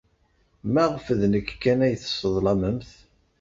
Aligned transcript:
Maɣef 0.73 1.05
d 1.19 1.21
nekk 1.33 1.49
kan 1.63 1.79
ay 1.85 1.95
tesseḍlamemt? 2.01 2.89